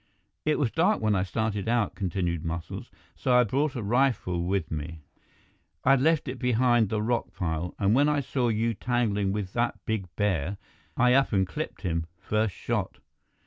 [0.45, 4.71] "It was dark when I started out," continued Muscles, "so I brought a rifle with
[4.71, 5.01] me.
[5.83, 9.53] I'd left it up behind the rock pile, and when I saw you tangling with
[9.53, 10.57] that big bear,
[10.97, 12.97] I up and clipped him, first shot.